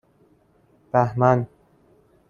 [0.93, 1.47] بَهمن